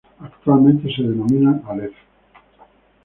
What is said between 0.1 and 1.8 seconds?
Actualmente se denominan